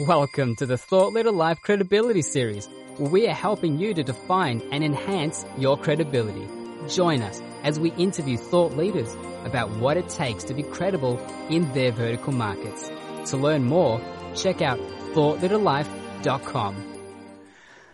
[0.00, 2.66] Welcome to the Thought Leader Life Credibility Series,
[2.96, 6.48] where we are helping you to define and enhance your credibility.
[6.88, 9.14] Join us as we interview thought leaders
[9.44, 12.90] about what it takes to be credible in their vertical markets.
[13.26, 14.00] To learn more,
[14.34, 14.80] check out
[15.14, 16.94] thoughtleaderlife.com.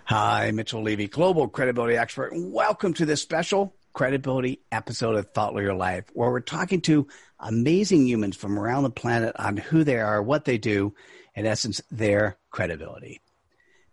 [0.05, 5.75] Hi, Mitchell Levy, global credibility expert, welcome to this special credibility episode of Thought Leader
[5.75, 7.09] Life, where we're talking to
[7.39, 10.95] amazing humans from around the planet on who they are, what they do,
[11.35, 13.21] in essence, their credibility.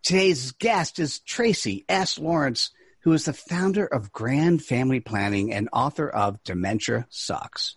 [0.04, 2.18] Today's guest is Tracey S.
[2.18, 7.76] Lawrence, who is the founder of Grand Family Planning and author of Dementia Sucks.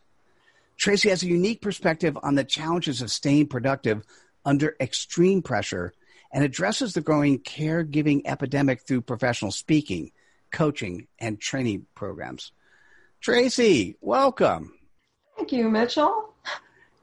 [0.77, 4.03] Tracey has a unique perspective on the challenges of staying productive
[4.45, 5.93] under extreme pressure
[6.33, 10.11] and addresses the growing caregiving epidemic through professional speaking,
[10.51, 12.53] coaching, and training programs.
[13.21, 14.73] Tracey, welcome.
[15.37, 16.35] Thank you, Mitchell.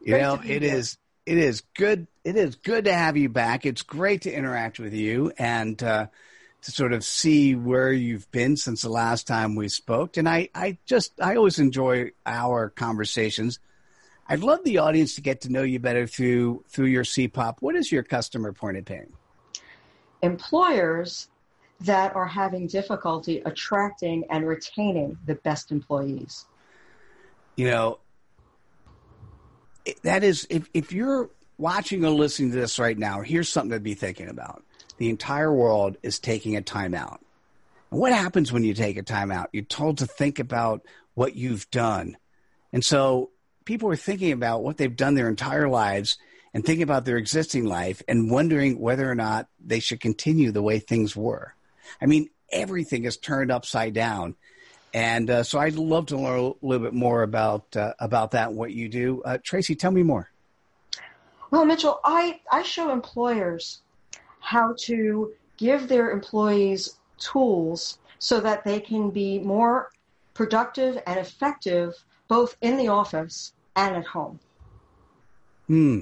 [0.01, 0.97] You Great know, it is
[1.27, 2.07] it is good.
[2.23, 3.65] It is good to have you back.
[3.65, 6.07] It's great to interact with you and uh,
[6.61, 10.15] to sort of see where you've been since the last time we spoke.
[10.15, 13.59] And I, I just, I always enjoy our conversations.
[14.29, 17.57] I'd love the audience to get to know you better through through your CPOP.
[17.59, 19.11] What is your customer point of pain?
[20.21, 21.27] Employers
[21.81, 26.45] that are having difficulty attracting and retaining the best employees.
[27.57, 27.99] You know,
[30.03, 33.79] that is if if you're watching or listening to this right now, here's something to
[33.79, 34.63] be thinking about.
[34.97, 37.19] The entire world is taking a timeout.
[37.89, 39.47] What happens when you take a timeout?
[39.53, 40.81] You're told to think about
[41.13, 42.17] what you've done.
[42.73, 43.31] And so
[43.65, 46.17] people are thinking about what they've done their entire lives
[46.53, 50.61] and thinking about their existing life and wondering whether or not they should continue the
[50.61, 51.53] way things were.
[52.01, 54.35] I mean, everything is turned upside down.
[54.93, 58.49] And uh, so I'd love to learn a little bit more about uh, about that
[58.49, 59.21] and what you do.
[59.23, 60.29] Uh, Tracey, tell me more.
[61.51, 63.81] Well, Mitchell, I, I show employers
[64.39, 69.91] how to give their employees tools so that they can be more
[70.33, 71.93] productive and effective
[72.27, 74.39] both in the office and at home.
[75.67, 76.01] Hmm.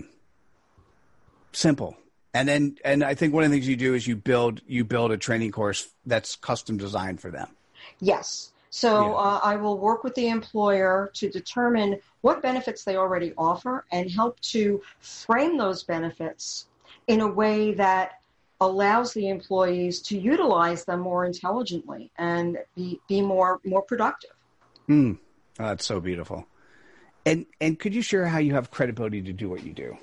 [1.51, 1.95] Simple.
[2.33, 4.83] And then and I think one of the things you do is you build you
[4.83, 7.47] build a training course that's custom designed for them.
[7.99, 8.51] Yes.
[8.75, 9.15] So yeah.
[9.15, 14.11] uh, I will work with the employer to determine what benefits they already offer and
[14.11, 16.67] help to frame those benefits
[17.07, 18.19] in a way that
[18.59, 24.31] allows the employees to utilize them more intelligently and be, be more more productive.
[24.89, 25.19] Mm.
[25.57, 26.45] Oh, that's so beautiful.
[27.25, 29.97] And and could you share how you have credibility to do what you do?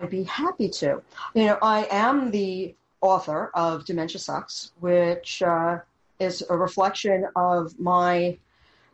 [0.00, 1.02] I'd be happy to.
[1.34, 5.80] You know, I am the author of Dementia Sucks, which uh,
[6.20, 8.38] is a reflection of my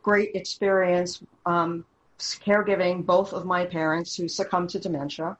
[0.01, 1.85] great experience um,
[2.17, 5.37] caregiving both of my parents who succumbed to dementia.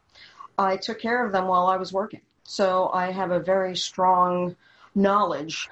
[0.58, 2.22] I took care of them while I was working.
[2.44, 4.56] So I have a very strong
[4.96, 5.70] knowledge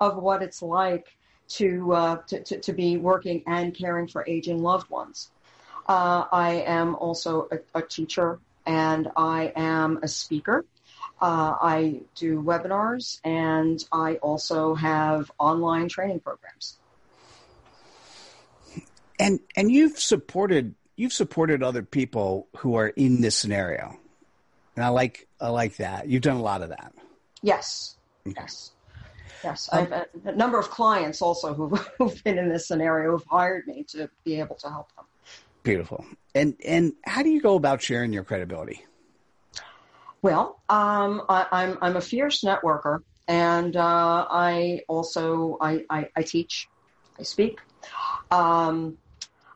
[0.00, 1.16] of what it's like
[1.48, 5.30] to, uh, to, to, to, be working and caring for aging loved ones.
[5.88, 10.64] Uh, I am also a, a, teacher and I am a speaker.
[11.20, 16.78] Uh, I do webinars and I also have online training programs.
[19.18, 23.98] And and you've supported you've supported other people who are in this scenario,
[24.74, 26.06] and I like I like that.
[26.08, 26.92] You've done a lot of that.
[27.42, 27.96] Yes.
[28.26, 28.72] Yes.
[29.44, 33.26] Yes, um, I've a number of clients also who've, who've been in this scenario who've
[33.26, 35.04] hired me to be able to help them.
[35.62, 36.04] Beautiful.
[36.34, 38.84] And and how do you go about sharing your credibility?
[40.26, 42.98] Well, um, I, am I'm, I'm a fierce networker,
[43.28, 46.68] and uh, I also I, I, I, teach,
[47.16, 47.60] I speak.
[48.32, 48.98] Um,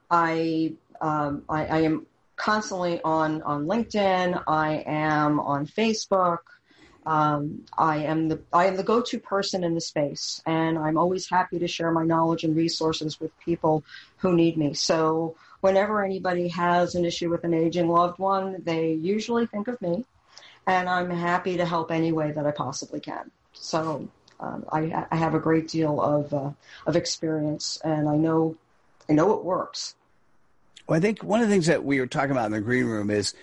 [0.08, 4.44] I, um, I, I am constantly on on LinkedIn.
[4.46, 6.38] I am on Facebook.
[7.04, 11.28] Um, I am the I am the go-to person in the space, and I'm always
[11.28, 13.82] happy to share my knowledge and resources with people
[14.18, 14.74] who need me.
[14.74, 19.82] So whenever anybody has an issue with an aging loved one, they usually think of
[19.82, 20.04] me
[20.66, 23.30] and I'm happy to help any way that I possibly can.
[23.52, 24.08] So
[24.38, 26.50] um, I, I, have a great deal of uh,
[26.86, 28.56] of experience, and I know
[29.08, 29.94] I know it works.
[30.86, 32.86] Well, I think one of the things that we were talking about in the green
[32.86, 33.34] room is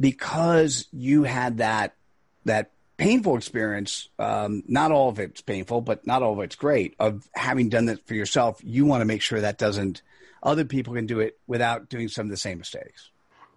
[0.00, 1.94] because you had that
[2.44, 4.08] that painful experience.
[4.18, 6.94] Um, not all of it's painful, but not all of it's great.
[6.98, 10.02] Of having done that for yourself, you want to make sure that doesn't
[10.42, 13.10] other people can do it without doing some of the same mistakes.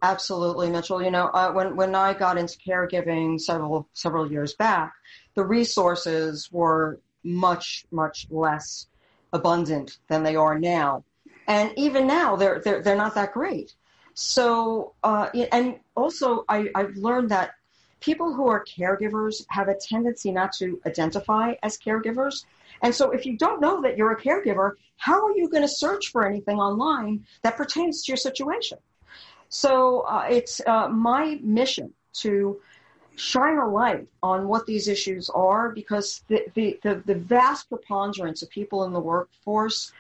[0.03, 1.01] Absolutely, Mitchell.
[1.01, 4.93] You know, uh, when when I got into caregiving several several years back,
[5.35, 8.87] the resources were much much less
[9.31, 11.03] abundant than they are now,
[11.47, 13.75] and even now they're they're they're not that great.
[14.13, 17.51] So, uh, and also I, I've learned that
[17.99, 22.45] people who are caregivers have a tendency not to identify as caregivers.
[22.81, 25.69] And so if you don't know that you're a caregiver, how are you going to
[25.69, 28.79] search for anything online that pertains to your situation?
[29.51, 32.61] So uh, it's uh, my mission to
[33.17, 38.41] shine a light on what these issues are because the, the, the, the vast preponderance
[38.41, 39.91] of people in the workforce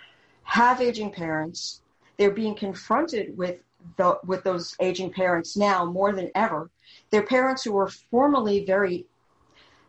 [0.43, 1.81] have aging parents.
[2.17, 3.57] They're being confronted with
[3.97, 6.69] the, with those aging parents now more than ever.
[7.09, 9.05] Their parents who were formerly very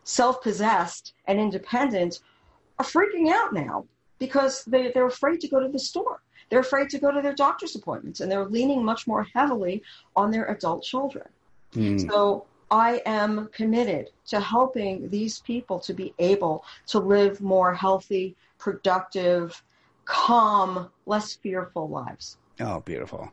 [0.03, 2.19] self-possessed and independent
[2.79, 3.85] are freaking out now
[4.19, 6.21] because they, they're afraid to go to the store.
[6.53, 9.81] They're afraid to go to their doctor's appointments and they're leaning much more heavily
[10.15, 11.25] on their adult children.
[11.73, 12.07] Mm.
[12.07, 18.35] So I am committed to helping these people to be able to live more healthy,
[18.59, 19.63] productive,
[20.05, 22.37] calm, less fearful lives.
[22.59, 23.31] Oh, beautiful.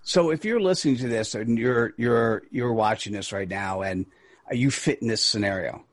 [0.00, 4.06] So if you're listening to this and you're you're you're watching this right now and
[4.50, 5.84] you fit in this scenario,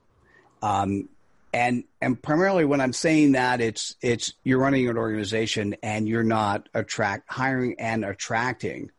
[0.62, 1.10] um,
[1.54, 6.24] and and primarily when I'm saying that it's it's you're running an organization and you're
[6.24, 8.90] not attract hiring and attracting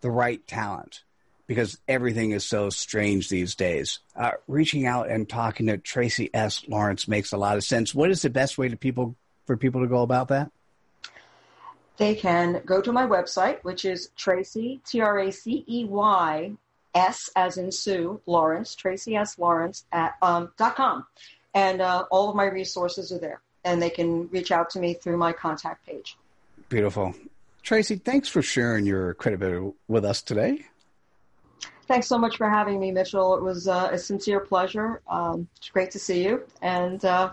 [0.00, 1.02] the right talent
[1.48, 3.98] because everything is so strange these days.
[4.14, 6.62] Uh, reaching out and talking to Tracey S.
[6.68, 7.94] Lawrence makes a lot of sense.
[7.94, 10.50] What is the best way to people for people to go about that?
[11.96, 16.52] they can go to my website, which is Tracey, T R A C E Y,
[16.94, 19.38] S as in Sue, Lawrence, Tracey S.
[19.38, 21.06] Lawrence at, um, dot com.
[21.56, 23.40] And uh, all of my resources are there.
[23.64, 26.18] And they can reach out to me through my contact page.
[26.68, 27.14] Beautiful.
[27.62, 30.66] Tracey, thanks for sharing your credibility with us today.
[31.88, 33.36] Thanks so much for having me, Mitchell.
[33.36, 35.00] It was uh, a sincere pleasure.
[35.08, 36.42] Um, it's great to see you.
[36.60, 37.32] And uh,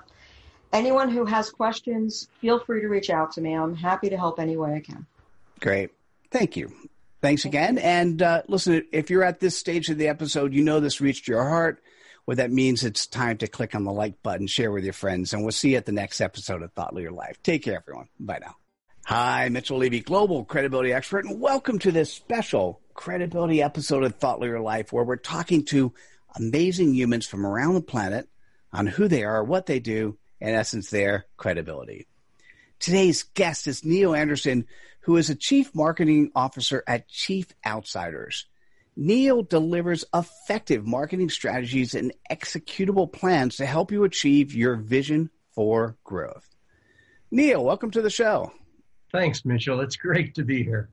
[0.71, 3.53] anyone who has questions, feel free to reach out to me.
[3.53, 5.05] I'm happy to help any way I can.
[5.59, 5.91] Great.
[6.31, 6.71] Thank you.
[7.21, 7.77] Thanks again.
[7.77, 11.27] And uh, listen, if you're at this stage of the episode, you know this reached
[11.27, 11.83] your heart.
[12.25, 15.33] What that means, it's time to click on the like button, share with your friends,
[15.33, 17.43] and we'll see you at the next episode of Thought Leader Life.
[17.43, 18.07] Take care, everyone.
[18.17, 18.55] Bye now.
[19.05, 24.39] Hi, Mitchell Levy, global credibility expert, and welcome to this special credibility episode of Thought
[24.39, 25.93] Leader Life, where we're talking to
[26.37, 28.29] amazing humans from around the planet
[28.71, 32.07] on who they are, what they do, in essence, their credibility.
[32.79, 34.65] Today's guest is Neil Anderson,
[35.01, 38.45] who is a chief marketing officer at Chief Outsiders.
[38.95, 45.97] Neil delivers effective marketing strategies and executable plans to help you achieve your vision for
[46.03, 46.47] growth.
[47.31, 48.51] Neil, welcome to the show.
[49.11, 49.81] Thanks, Mitchell.
[49.81, 50.89] It's great to be here.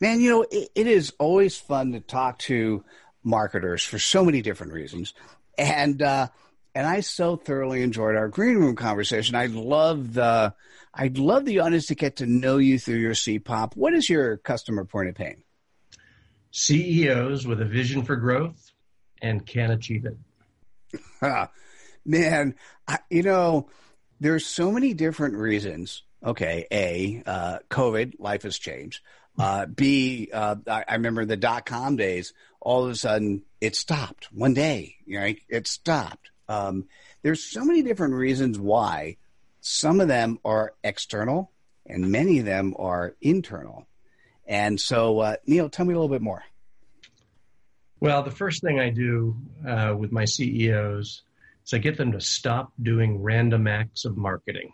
[0.00, 2.84] Man, you know, it, it is always fun to talk to
[3.22, 5.14] marketers for so many different reasons.
[5.56, 6.28] And uh,
[6.74, 9.36] and I so thoroughly enjoyed our green room conversation.
[9.36, 10.54] I love the
[10.94, 13.76] I'd love the audience to get to know you through your CPOP.
[13.76, 15.42] What is your customer point of pain?
[16.52, 18.70] CEOs with a vision for growth
[19.20, 20.16] and can achieve it.
[22.04, 22.54] Man,
[22.86, 23.68] I, you know,
[24.20, 26.02] there's so many different reasons.
[26.24, 29.02] Okay, A, uh, COVID, life has changed.
[29.38, 32.32] Uh, B, uh, I, I remember the dot com days.
[32.60, 34.96] All of a sudden, it stopped one day.
[35.06, 36.30] You know, it stopped.
[36.48, 36.86] Um,
[37.22, 39.16] there's so many different reasons why.
[39.60, 41.50] Some of them are external,
[41.86, 43.86] and many of them are internal.
[44.46, 46.42] And so, uh, Neil, tell me a little bit more.
[48.00, 51.22] Well, the first thing I do uh, with my CEOs
[51.64, 54.72] is I get them to stop doing random acts of marketing.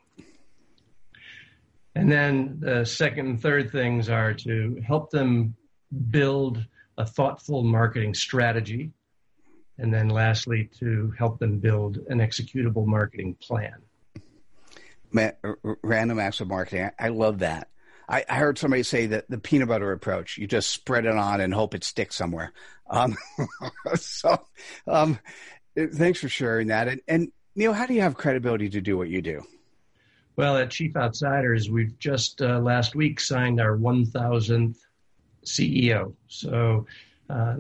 [1.95, 5.57] And then the second and third things are to help them
[6.11, 6.65] build
[6.97, 8.93] a thoughtful marketing strategy
[9.79, 13.75] and then lastly to help them build an executable marketing plan.
[15.11, 15.33] Man,
[15.83, 16.91] random acts of marketing.
[16.99, 17.69] I love that.
[18.09, 21.41] I, I, heard somebody say that the peanut butter approach, you just spread it on
[21.41, 22.53] and hope it sticks somewhere.
[22.88, 23.17] Um,
[23.97, 24.41] so,
[24.87, 25.19] um,
[25.77, 26.88] thanks for sharing that.
[26.88, 29.43] And, and Neil, how do you have credibility to do what you do?
[30.37, 34.77] Well, at Chief Outsiders, we've just uh, last week signed our 1,000th
[35.45, 36.15] CEO.
[36.29, 36.87] So
[37.29, 37.57] uh,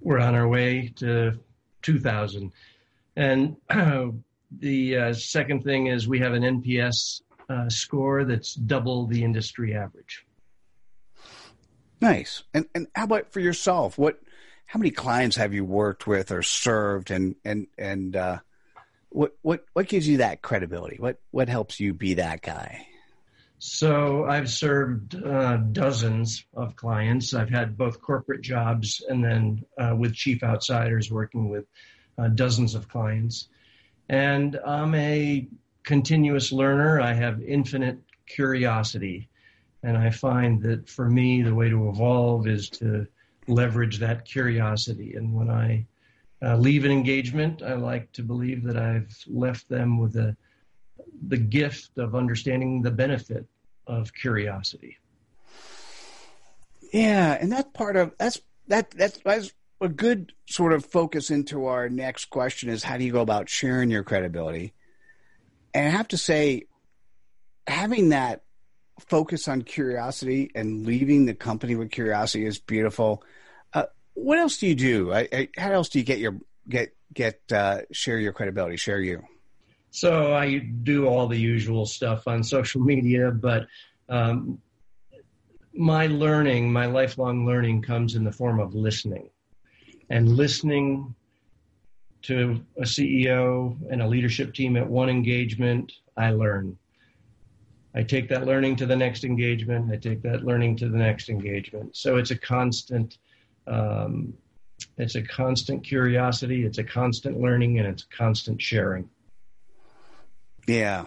[0.00, 1.38] we're on our way to
[1.82, 2.52] 2000.
[3.16, 3.56] And
[4.58, 9.74] the uh, second thing is we have an NPS uh, score that's double the industry
[9.74, 10.24] average.
[12.00, 12.44] Nice.
[12.54, 13.98] And and how about for yourself?
[13.98, 14.20] What
[14.66, 18.38] how many clients have you worked with or served and and and uh,
[19.10, 20.96] what what what gives you that credibility?
[20.98, 22.86] What what helps you be that guy?
[23.58, 27.34] So I've served uh, dozens of clients.
[27.34, 31.66] I've had both corporate jobs and then uh, with Chief Outsiders working with
[32.16, 33.48] uh, dozens of clients.
[34.08, 35.46] And I'm a
[35.84, 37.00] continuous learner.
[37.00, 39.28] I have infinite curiosity.
[39.82, 43.06] And I find that for me, the way to evolve is to
[43.48, 45.14] leverage that curiosity.
[45.14, 45.86] And when I
[46.42, 50.36] uh, leave an engagement, I like to believe that I've left them with a,
[51.28, 53.46] the gift of understanding the benefit
[53.86, 54.98] of curiosity.
[56.92, 61.66] Yeah, and that's part of that's that that's, that's a good sort of focus into
[61.66, 64.74] our next question is how do you go about sharing your credibility?
[65.74, 66.64] And I have to say,
[67.66, 68.42] having that
[68.98, 73.22] focus on curiosity and leaving the company with curiosity is beautiful.
[73.72, 73.84] Uh,
[74.14, 75.12] what else do you do?
[75.12, 76.36] I, I, how else do you get your
[76.68, 78.76] get get uh, share your credibility?
[78.76, 79.22] Share you.
[79.90, 83.66] So I do all the usual stuff on social media, but
[84.08, 84.58] um,
[85.74, 89.30] my learning, my lifelong learning, comes in the form of listening,
[90.08, 91.14] and listening
[92.22, 96.76] to a CEO and a leadership team at one engagement, I learn.
[97.94, 99.90] I take that learning to the next engagement.
[99.90, 101.96] I take that learning to the next engagement.
[101.96, 103.18] So it's a constant,
[103.66, 104.34] um,
[104.96, 106.64] it's a constant curiosity.
[106.64, 109.08] It's a constant learning, and it's constant sharing.
[110.66, 111.06] Yeah,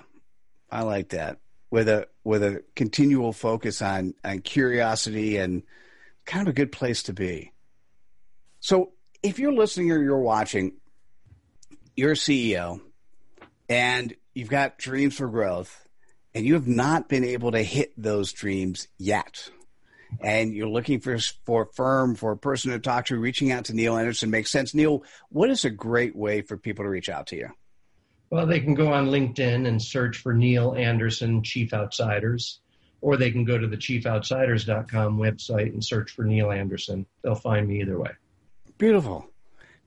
[0.69, 1.39] I like that
[1.71, 5.63] with a with a continual focus on on curiosity and
[6.25, 7.51] kind of a good place to be.
[8.59, 8.91] So
[9.23, 10.73] if you're listening or you're watching,
[11.95, 12.81] you're a CEO
[13.69, 15.87] and you've got dreams for growth
[16.33, 19.49] and you have not been able to hit those dreams yet,
[20.19, 23.65] and you're looking for for a firm for a person to talk to, reaching out
[23.65, 24.73] to Neil Anderson makes sense.
[24.73, 27.49] Neil, what is a great way for people to reach out to you?
[28.29, 32.61] Well, they can go on LinkedIn and search for Neil Anderson Chief Outsiders,
[33.01, 37.05] or they can go to the chiefoutsiders.com website and search for Neil Anderson.
[37.21, 38.09] They'll find me either way.
[38.79, 39.29] Beautiful.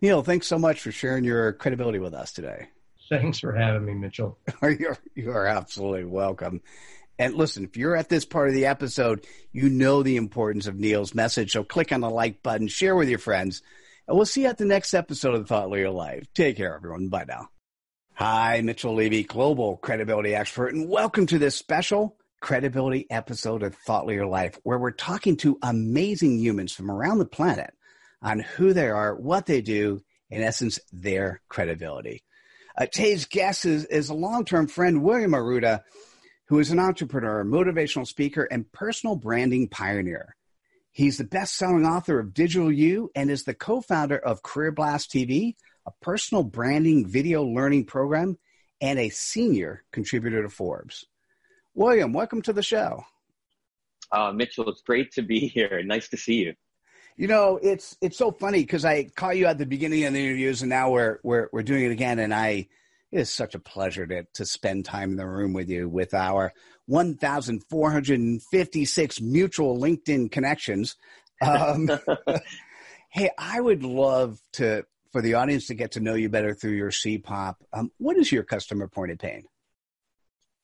[0.02, 2.68] Neil, thanks so much for sharing your credibility with us today.
[3.08, 4.38] Thanks for having me, Mitchell.
[4.62, 6.60] you're, you are absolutely welcome.
[7.18, 10.76] And listen, if you're at this part of the episode, you know the importance of
[10.76, 11.52] Neil's message.
[11.52, 13.62] So click on the like button, share with your friends,
[14.06, 16.26] and we'll see you at the next episode of the Thought Leader Life.
[16.34, 17.08] Take care, everyone.
[17.08, 17.48] Bye now.
[18.14, 24.06] Hi, Mitchell Levy, global credibility expert, and welcome to this special credibility episode of Thought
[24.06, 27.72] Leader Life, where we're talking to amazing humans from around the planet
[28.23, 32.23] on who they are, what they do, in essence, their credibility.
[32.78, 32.87] Uh,
[33.30, 35.82] guest is, is a long-term friend, William Arruda,
[36.49, 40.37] who is an entrepreneur, motivational speaker, and personal branding pioneer.
[40.92, 45.56] He's the best-selling author of Digital You and is the co-founder of Career Blast TV,
[45.87, 48.38] a personal branding video learning program,
[48.80, 51.06] and a senior contributor to Forbes.
[51.75, 53.04] William, welcome to the show.
[54.11, 55.82] Uh, Mitchell, it's great to be here.
[55.82, 56.54] Nice to see you.
[57.16, 60.26] You know, it's it's so funny because I caught you at the beginning of the
[60.26, 62.68] interviews, and now we're we're we're doing it again, and I
[63.11, 66.12] it is such a pleasure to to spend time in the room with you with
[66.12, 66.52] our
[66.87, 70.96] 1,456 mutual LinkedIn connections.
[71.40, 71.90] Um,
[73.11, 76.73] hey, I would love to for the audience to get to know you better through
[76.73, 77.54] your CPOP.
[77.73, 79.44] Um, what is your customer pointed pain?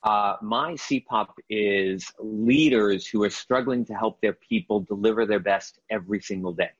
[0.02, 5.78] Uh, my CPOP is leaders who are struggling to help their people deliver their best
[5.90, 6.70] every single day.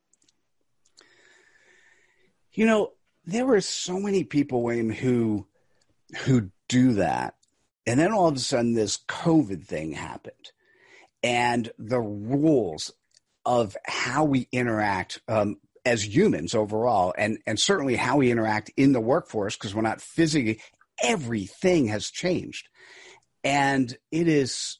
[2.53, 2.93] You know,
[3.25, 5.47] there were so many people, who
[6.25, 7.35] who do that,
[7.87, 10.53] and then all of a sudden, this COVID thing happened,
[11.23, 12.93] and the rules
[13.47, 18.93] of how we interact um, as humans overall, and and certainly how we interact in
[18.93, 20.61] the workforce, because we're not physically,
[21.03, 22.69] everything has changed.
[23.45, 24.79] And it is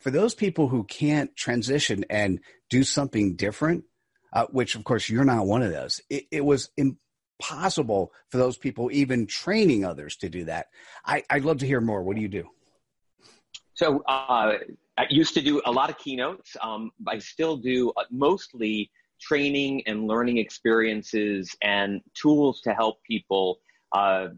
[0.00, 2.40] for those people who can't transition and
[2.70, 3.84] do something different,
[4.32, 6.00] uh, which of course you're not one of those.
[6.10, 10.66] It, it, was impossible for those people, even training others to do that.
[11.04, 12.02] I, would love to hear more.
[12.02, 12.48] What do you do?
[13.74, 14.58] So uh,
[14.96, 16.56] I used to do a lot of keynotes.
[16.60, 18.90] Um, I still do uh, mostly
[19.20, 23.58] training and learning experiences and tools to help people
[23.92, 24.28] uh,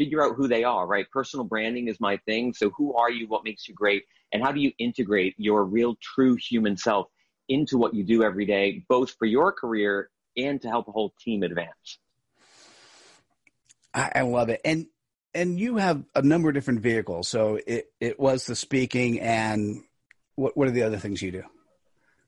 [0.00, 1.04] figure out who they are, right?
[1.10, 2.54] Personal branding is my thing.
[2.54, 3.28] So who are you?
[3.28, 4.04] What makes you great?
[4.32, 7.08] And how do you integrate your real true human self
[7.50, 11.12] into what you do every day, both for your career and to help a whole
[11.22, 11.98] team advance?
[13.92, 14.62] I, love it.
[14.64, 14.86] And
[15.34, 17.28] and you have a number of different vehicles.
[17.28, 19.82] So it, it was the speaking and
[20.34, 21.42] what what are the other things you do?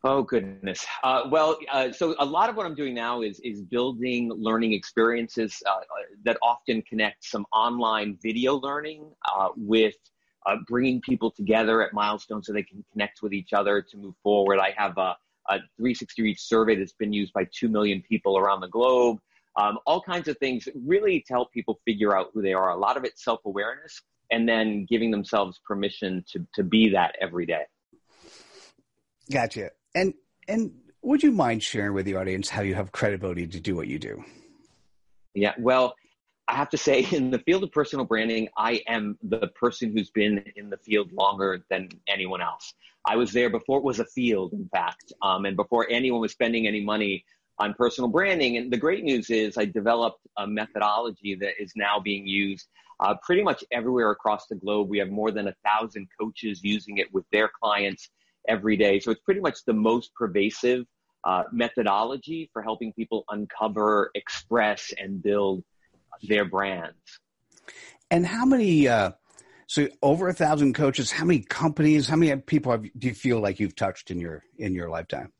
[0.05, 0.85] Oh goodness.
[1.05, 4.73] Uh, well, uh, so a lot of what I'm doing now is is building learning
[4.73, 5.79] experiences uh,
[6.25, 9.95] that often connect some online video learning uh, with
[10.47, 14.17] uh, bringing people together at milestones so they can connect with each other to move
[14.25, 14.59] forward.
[14.59, 15.17] I have a,
[15.49, 19.19] a 360 Reach survey that's been used by two million people around the globe.
[19.55, 22.71] Um, all kinds of things really to help people figure out who they are.
[22.71, 27.15] A lot of it's self awareness and then giving themselves permission to to be that
[27.21, 27.63] every day.
[29.31, 29.71] Gotcha.
[29.95, 30.15] And
[30.49, 30.73] and
[31.03, 33.99] would you mind sharing with the audience how you have credibility to do what you
[33.99, 34.25] do?
[35.35, 35.95] Yeah, well,
[36.49, 40.11] I have to say, in the field of personal branding, I am the person who's
[40.11, 42.75] been in the field longer than anyone else.
[43.05, 46.33] I was there before it was a field, in fact, um, and before anyone was
[46.33, 47.25] spending any money
[47.59, 48.57] on personal branding.
[48.57, 52.69] And the great news is I developed a methodology that is now being used
[53.01, 54.89] uh, pretty much everywhere across the globe.
[54.89, 58.11] We have more than a thousand coaches using it with their clients
[58.49, 59.01] every day.
[59.01, 60.85] So it's pretty much the most pervasive
[61.25, 65.65] uh, methodology for helping people uncover, express, and build
[66.23, 66.97] their brands.
[68.11, 68.89] And how many?
[68.89, 69.13] Uh,
[69.67, 71.11] so over a thousand coaches.
[71.11, 72.09] How many companies?
[72.09, 75.33] How many people have, do you feel like you've touched in your in your lifetime?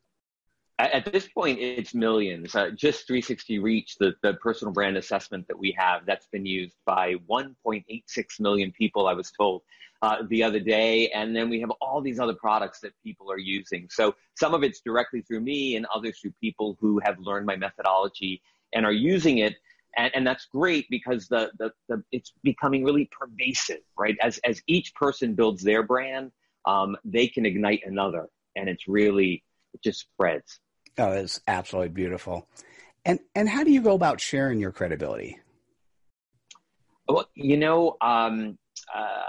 [0.79, 2.55] At this point, it's millions.
[2.55, 6.75] Uh, just 360 Reach, the, the personal brand assessment that we have, that's been used
[6.85, 8.03] by 1.86
[8.39, 9.61] million people, I was told
[10.01, 11.09] uh, the other day.
[11.09, 13.87] And then we have all these other products that people are using.
[13.91, 17.55] So some of it's directly through me and others through people who have learned my
[17.55, 18.41] methodology
[18.73, 19.55] and are using it.
[19.95, 24.17] And, and that's great because the, the, the, it's becoming really pervasive, right?
[24.21, 26.31] As, as each person builds their brand,
[26.65, 28.27] um, they can ignite another.
[28.55, 30.59] And it's really, it just spreads.
[30.97, 32.47] Oh, it's absolutely beautiful.
[33.05, 35.39] And and how do you go about sharing your credibility?
[37.07, 38.57] Well, you know, um,
[38.93, 39.21] uh,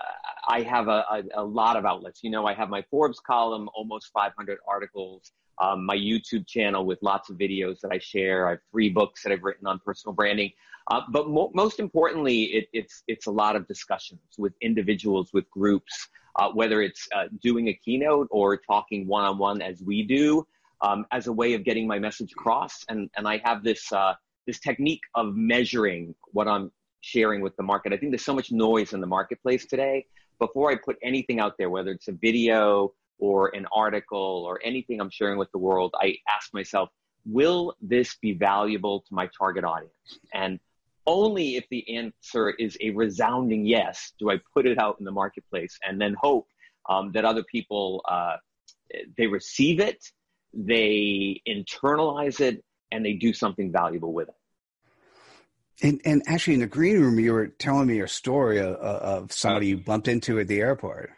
[0.49, 2.21] I have a, a, a, lot of outlets.
[2.23, 6.99] You know, I have my Forbes column, almost 500 articles, um, my YouTube channel with
[7.03, 8.47] lots of videos that I share.
[8.47, 10.53] I have three books that I've written on personal branding.
[10.91, 15.49] Uh, but mo- most importantly, it, it's it's a lot of discussions with individuals, with
[15.51, 20.03] groups, uh, whether it's uh, doing a keynote or talking one on one as we
[20.03, 20.47] do
[20.85, 22.85] um, as a way of getting my message across.
[22.89, 24.15] And, and I have this, uh,
[24.47, 27.93] this technique of measuring what I'm sharing with the market.
[27.93, 30.07] I think there's so much noise in the marketplace today.
[30.39, 35.01] Before I put anything out there, whether it's a video or an article or anything
[35.01, 36.91] I'm sharing with the world, I ask myself,
[37.25, 39.93] will this be valuable to my target audience?
[40.35, 40.59] And
[41.07, 45.13] only if the answer is a resounding yes do I put it out in the
[45.13, 46.49] marketplace and then hope
[46.89, 48.37] um, that other people uh,
[49.17, 50.05] they receive it
[50.57, 54.35] they internalize it, and they do something valuable with it.
[55.83, 59.33] And, and actually, in the green room, you were telling me a story of, of
[59.33, 61.11] somebody you bumped into at the airport.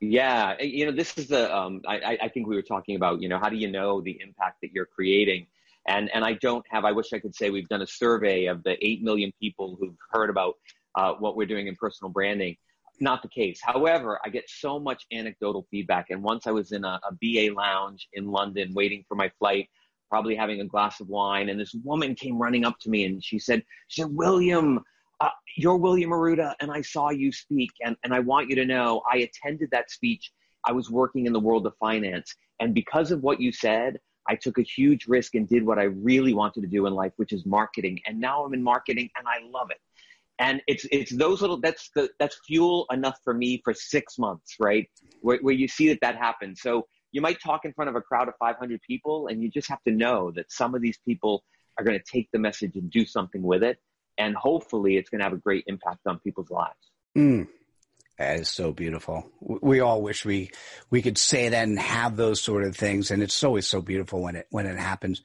[0.00, 1.54] Yeah, you know, this is the.
[1.54, 3.20] Um, I, I think we were talking about.
[3.20, 5.46] You know, how do you know the impact that you're creating?
[5.86, 6.84] And and I don't have.
[6.84, 9.96] I wish I could say we've done a survey of the eight million people who've
[10.10, 10.54] heard about
[10.94, 12.56] uh, what we're doing in personal branding
[13.00, 13.60] not the case.
[13.62, 16.10] However, I get so much anecdotal feedback.
[16.10, 19.68] And once I was in a, a BA lounge in London waiting for my flight,
[20.08, 23.22] probably having a glass of wine, and this woman came running up to me and
[23.22, 24.80] she said, she said, William,
[25.20, 28.64] uh, you're William Arruda, and I saw you speak, and, and I want you to
[28.64, 30.32] know I attended that speech.
[30.64, 32.34] I was working in the world of finance.
[32.60, 35.84] And because of what you said, I took a huge risk and did what I
[35.84, 38.00] really wanted to do in life, which is marketing.
[38.06, 39.78] And now I'm in marketing and I love it.
[40.38, 44.56] And it's it's those little that's the that's fuel enough for me for six months
[44.58, 44.88] right?
[45.20, 46.60] Where, where you see that that happens.
[46.60, 49.68] So you might talk in front of a crowd of 500 people and you just
[49.68, 51.44] have to know that some of these people
[51.78, 53.78] are going to take the message and do something with it.
[54.18, 56.90] And hopefully it's going to have a great impact on people's lives.
[57.16, 57.48] Mm.
[58.18, 59.30] That is so beautiful.
[59.40, 60.50] We all wish we
[60.90, 64.22] we could say that and have those sort of things, and it's always so beautiful
[64.22, 65.22] when it when it happens.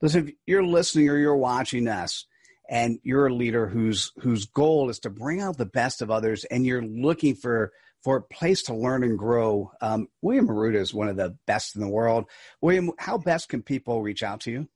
[0.00, 2.24] Listen, if you're listening or you're watching us,
[2.70, 6.44] and you're a leader whose whose goal is to bring out the best of others
[6.44, 7.72] and you're looking for
[8.02, 11.74] for a place to learn and grow um, william Arruda is one of the best
[11.74, 12.24] in the world
[12.62, 14.68] william how best can people reach out to you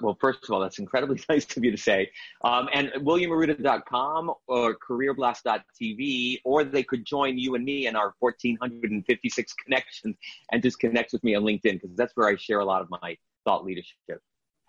[0.00, 2.10] well, first of all, that's incredibly nice of you to say.
[2.44, 9.52] Um, and williamarruda.com or careerblast.tv, or they could join you and me in our 1,456
[9.64, 10.16] connections
[10.52, 12.88] and just connect with me on LinkedIn because that's where I share a lot of
[12.90, 14.20] my thought leadership.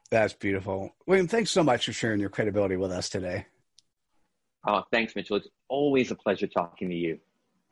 [0.09, 0.95] That's beautiful.
[1.05, 3.45] William, thanks so much for sharing your credibility with us today.
[4.67, 5.37] Oh, thanks, Mitchell.
[5.37, 7.19] It's always a pleasure talking to you.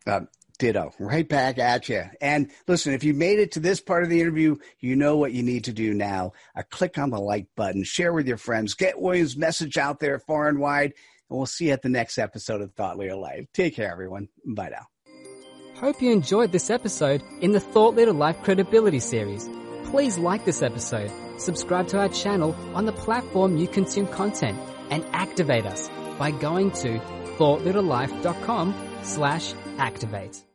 [0.06, 0.22] Uh,
[0.58, 0.94] ditto.
[1.00, 2.04] Right back at you.
[2.22, 5.34] And listen, if you made it to this part of the interview, you know what
[5.34, 6.34] you need to do now.
[6.56, 10.20] Uh, click on the like button, share with your friends, get William's message out there
[10.20, 10.94] far and wide,
[11.30, 13.46] and we'll see you at the next episode of Thought Leader Life.
[13.54, 14.30] Take care, everyone.
[14.46, 14.88] Bye now.
[15.76, 19.48] Hope you enjoyed this episode in the Thought Leader Life Credibility Series.
[19.86, 24.58] Please like this episode subscribe to our channel on the platform you consume content,
[24.90, 27.00] and activate us by going to
[27.38, 30.47] thoughtleaderlife.com slash activate.